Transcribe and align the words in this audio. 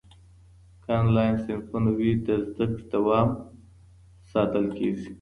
که 0.83 0.89
انلاین 1.01 1.35
صنفونه 1.45 1.91
وي، 1.97 2.11
د 2.25 2.29
زده 2.49 2.65
کړې 2.71 2.85
دوام 2.93 3.29
ساتل 4.31 4.65
کېږي. 4.77 5.07